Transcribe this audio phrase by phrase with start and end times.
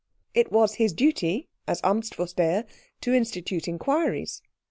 [0.33, 2.65] It was his duty as Amtsvorsteher
[3.01, 4.41] to institute inquiries.